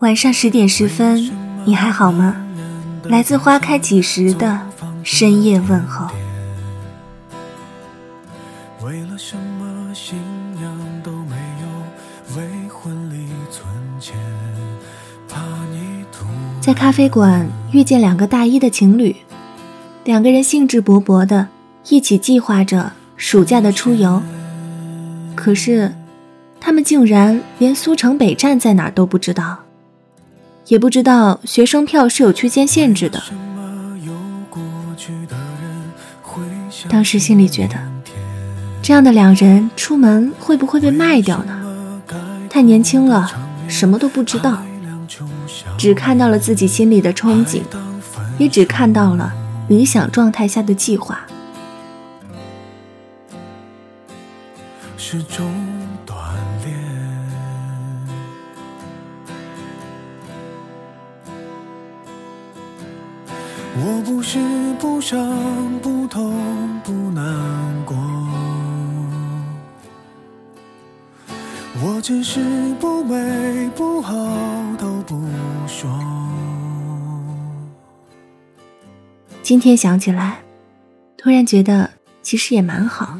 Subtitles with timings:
[0.00, 1.30] 晚上十点十分，
[1.66, 2.34] 你还好吗？
[3.04, 4.58] 来自花开几时的
[5.02, 6.08] 深夜问候。
[16.62, 19.14] 在咖啡馆遇见两个大一的情侣，
[20.04, 21.48] 两个人兴致勃勃的
[21.90, 24.22] 一起计划着暑假的出游，
[25.34, 25.94] 可是
[26.58, 29.58] 他们竟然连苏城北站在哪儿都不知道。
[30.70, 33.20] 也不知道学生票是有区间限制的。
[36.88, 37.76] 当时心里觉得，
[38.80, 42.00] 这样的两人出门会不会被卖掉呢？
[42.48, 43.28] 太年轻了，
[43.66, 44.62] 什么都不知道，
[45.76, 47.62] 只看到了自己心里的憧憬，
[48.38, 49.32] 也只看到了
[49.66, 51.26] 理想状态下的计划。
[54.96, 55.52] 是种。
[63.82, 64.38] 我不是
[64.78, 65.18] 不伤
[65.80, 66.34] 不痛
[66.84, 67.24] 不难
[67.86, 67.96] 过，
[71.82, 72.40] 我只是
[72.78, 74.12] 不美不好
[74.78, 75.18] 都不
[75.66, 75.88] 说。
[79.42, 80.40] 今天想起来，
[81.16, 81.88] 突然觉得
[82.20, 83.16] 其实也蛮好。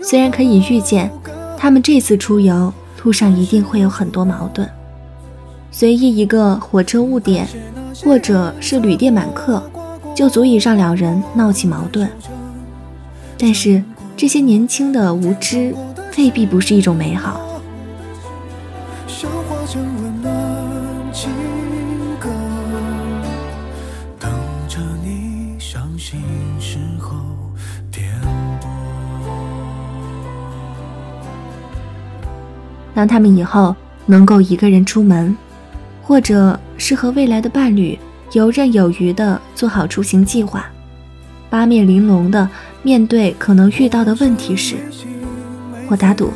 [0.00, 1.10] 虽然可以预见，
[1.58, 4.70] 他们这次出游路上一定会有很多矛盾，
[5.72, 7.48] 随意一个火车误点。
[8.04, 9.63] 或者是旅店满客，
[10.14, 12.08] 就足以让两人闹起矛盾。
[13.38, 13.82] 但是
[14.16, 15.74] 这些年轻的无知，
[16.16, 17.40] 未必不是一种美好。
[32.94, 33.74] 当他们以后
[34.06, 35.36] 能够一个人出门。
[36.06, 37.98] 或者是和未来的伴侣
[38.34, 40.66] 游刃有余地做好出行计划，
[41.48, 42.48] 八面玲珑地
[42.82, 44.74] 面对可能遇到的问题时，
[45.88, 46.32] 我打赌，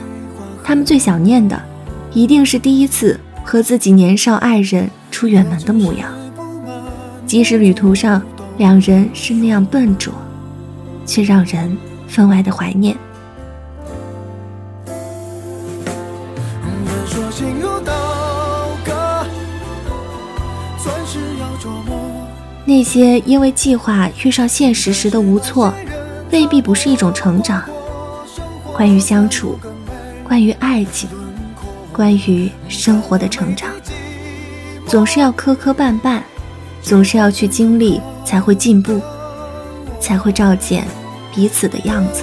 [0.62, 1.60] 他们最想念的
[2.12, 6.08] 一定是第一次和自己年少爱人出远门的模样。
[7.26, 8.22] 即使旅途上
[8.58, 10.14] 两人是那样笨拙，
[11.04, 11.76] 却让人
[12.06, 12.96] 分外的怀念。
[22.68, 25.72] 那些因为计划遇上现实时的无措，
[26.30, 27.64] 未必不是一种成长。
[28.76, 29.58] 关于相处，
[30.22, 31.08] 关于爱情，
[31.90, 33.70] 关于生活的成长，
[34.86, 36.20] 总是要磕磕绊绊，
[36.82, 39.00] 总是要去经历，才会进步，
[39.98, 40.86] 才会照见
[41.34, 42.22] 彼此的样子。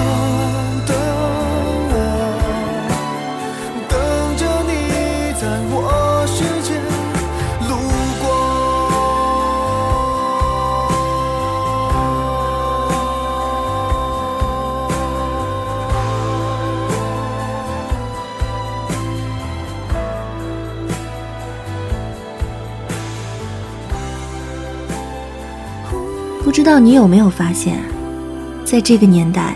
[26.51, 27.81] 不知道你有没有发现，
[28.65, 29.55] 在这个年代，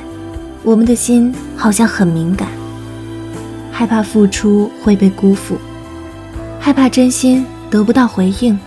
[0.64, 2.48] 我们的心好像很敏感，
[3.70, 5.58] 害怕付出会被辜负，
[6.58, 8.58] 害怕真心得不到回应，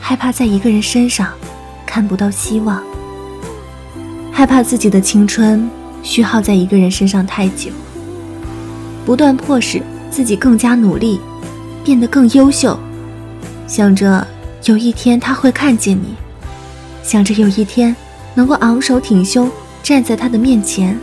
[0.00, 1.28] 害怕在一个人身上
[1.84, 2.82] 看不到希望，
[4.32, 5.68] 害怕自己的青春
[6.02, 7.70] 虚耗在一个人身上太久，
[9.04, 11.20] 不断迫使自己更加努力，
[11.84, 12.78] 变得更优秀，
[13.66, 14.26] 想着
[14.64, 16.14] 有一天他会看见你。
[17.04, 17.94] 想着有一天
[18.34, 19.48] 能够昂首挺胸
[19.82, 20.98] 站在他的面前，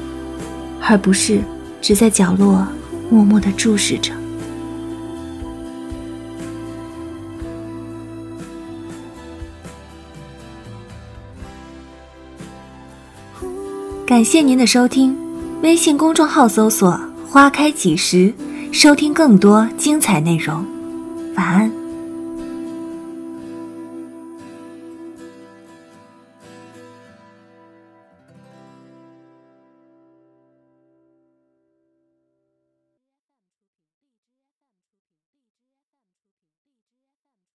[0.81, 1.39] 而不是
[1.80, 2.68] 只在角落
[3.09, 4.12] 默默的注视着。
[14.06, 15.15] 感谢您的收听，
[15.62, 17.00] 微信公众号搜索
[17.30, 18.33] “花开几时”，
[18.74, 20.65] 收听更多精彩内容。
[21.36, 21.80] 晚安。